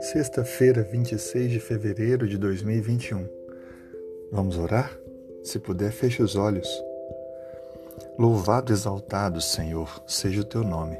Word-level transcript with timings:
Sexta-feira, 0.00 0.82
26 0.82 1.50
de 1.50 1.60
fevereiro 1.60 2.26
de 2.26 2.38
2021. 2.38 3.28
Vamos 4.32 4.58
orar? 4.58 4.98
Se 5.44 5.58
puder, 5.58 5.92
feche 5.92 6.22
os 6.22 6.36
olhos. 6.36 6.68
Louvado, 8.18 8.72
exaltado, 8.72 9.40
Senhor, 9.40 10.02
seja 10.06 10.40
o 10.40 10.44
teu 10.44 10.64
nome. 10.64 10.96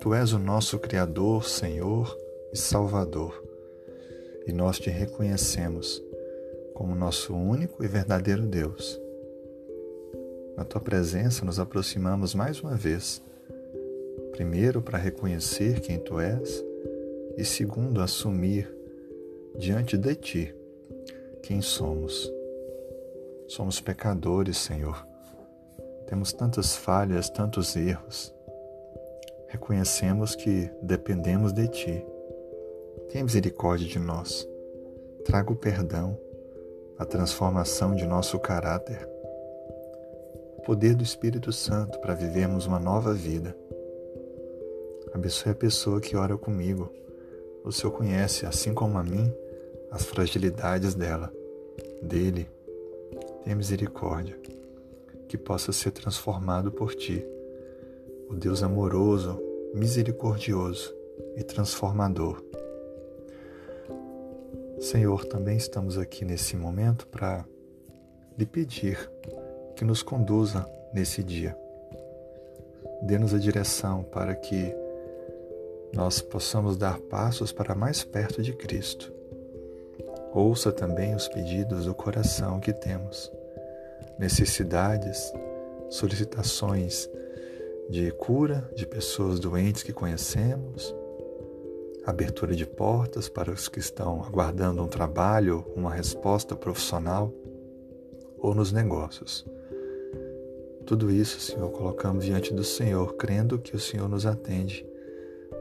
Tu 0.00 0.14
és 0.14 0.32
o 0.32 0.38
nosso 0.38 0.78
Criador, 0.78 1.48
Senhor 1.48 2.16
e 2.52 2.56
Salvador. 2.56 3.42
E 4.46 4.52
nós 4.52 4.78
te 4.78 4.90
reconhecemos 4.90 6.02
como 6.74 6.94
nosso 6.94 7.34
único 7.34 7.84
e 7.84 7.88
verdadeiro 7.88 8.46
Deus. 8.46 9.00
Na 10.56 10.64
tua 10.64 10.80
presença 10.80 11.44
nos 11.44 11.58
aproximamos 11.58 12.34
mais 12.34 12.60
uma 12.60 12.74
vez. 12.74 13.22
Primeiro, 14.38 14.80
para 14.80 14.96
reconhecer 14.96 15.80
quem 15.80 15.98
tu 15.98 16.20
és 16.20 16.64
e 17.36 17.44
segundo, 17.44 18.00
assumir 18.00 18.72
diante 19.56 19.98
de 19.98 20.14
Ti 20.14 20.54
quem 21.42 21.60
somos. 21.60 22.32
Somos 23.48 23.80
pecadores, 23.80 24.56
Senhor. 24.58 25.04
Temos 26.06 26.32
tantas 26.32 26.76
falhas, 26.76 27.28
tantos 27.28 27.74
erros. 27.74 28.32
Reconhecemos 29.48 30.36
que 30.36 30.70
dependemos 30.82 31.52
de 31.52 31.66
Ti. 31.66 32.06
Tenha 33.08 33.24
misericórdia 33.24 33.88
de 33.88 33.98
nós. 33.98 34.48
Traga 35.24 35.52
o 35.52 35.56
perdão, 35.56 36.16
a 36.96 37.04
transformação 37.04 37.92
de 37.92 38.06
nosso 38.06 38.38
caráter, 38.38 39.04
o 40.58 40.62
poder 40.62 40.94
do 40.94 41.02
Espírito 41.02 41.50
Santo 41.50 41.98
para 41.98 42.14
vivermos 42.14 42.66
uma 42.66 42.78
nova 42.78 43.12
vida. 43.12 43.52
Abençoe 45.12 45.52
a 45.52 45.54
pessoa 45.54 46.00
que 46.00 46.16
ora 46.16 46.36
comigo 46.36 46.92
o 47.64 47.72
Senhor 47.72 47.92
conhece, 47.92 48.46
assim 48.46 48.72
como 48.72 48.96
a 48.98 49.02
mim, 49.02 49.32
as 49.90 50.04
fragilidades 50.04 50.94
dela, 50.94 51.32
dele. 52.02 52.48
Tenha 53.42 53.56
misericórdia, 53.56 54.38
que 55.28 55.36
possa 55.36 55.72
ser 55.72 55.90
transformado 55.90 56.72
por 56.72 56.94
ti, 56.94 57.24
o 58.28 58.34
Deus 58.34 58.62
amoroso, 58.62 59.38
misericordioso 59.74 60.94
e 61.36 61.42
transformador. 61.42 62.42
Senhor, 64.80 65.24
também 65.24 65.56
estamos 65.56 65.98
aqui 65.98 66.24
nesse 66.24 66.56
momento 66.56 67.06
para 67.08 67.44
lhe 68.38 68.46
pedir 68.46 69.10
que 69.74 69.84
nos 69.84 70.02
conduza 70.02 70.66
nesse 70.94 71.22
dia. 71.22 71.56
Dê-nos 73.02 73.34
a 73.34 73.38
direção 73.38 74.02
para 74.04 74.34
que 74.34 74.74
nós 75.98 76.22
possamos 76.22 76.76
dar 76.76 77.00
passos 77.00 77.50
para 77.50 77.74
mais 77.74 78.04
perto 78.04 78.40
de 78.40 78.52
Cristo. 78.52 79.12
Ouça 80.32 80.70
também 80.70 81.12
os 81.12 81.26
pedidos 81.26 81.86
do 81.86 81.92
coração 81.92 82.60
que 82.60 82.72
temos, 82.72 83.32
necessidades, 84.16 85.32
solicitações 85.90 87.10
de 87.90 88.12
cura 88.12 88.70
de 88.76 88.86
pessoas 88.86 89.40
doentes 89.40 89.82
que 89.82 89.92
conhecemos, 89.92 90.94
abertura 92.06 92.54
de 92.54 92.64
portas 92.64 93.28
para 93.28 93.50
os 93.50 93.68
que 93.68 93.80
estão 93.80 94.22
aguardando 94.22 94.80
um 94.80 94.86
trabalho, 94.86 95.66
uma 95.74 95.92
resposta 95.92 96.54
profissional 96.54 97.34
ou 98.38 98.54
nos 98.54 98.70
negócios. 98.70 99.44
Tudo 100.86 101.10
isso, 101.10 101.40
Senhor, 101.40 101.68
colocamos 101.72 102.24
diante 102.24 102.54
do 102.54 102.62
Senhor, 102.62 103.16
crendo 103.16 103.58
que 103.58 103.74
o 103.74 103.80
Senhor 103.80 104.08
nos 104.08 104.26
atende 104.26 104.86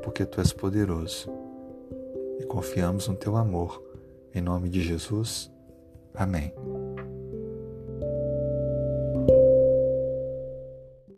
porque 0.08 0.26
tu 0.26 0.40
és 0.40 0.54
poderoso. 0.54 1.30
E 2.40 2.46
confiamos 2.46 3.10
no 3.10 3.16
teu 3.16 3.36
amor. 3.36 3.84
Em 4.34 4.40
nome 4.40 4.70
de 4.70 4.82
Jesus. 4.82 5.52
Amém. 6.16 6.54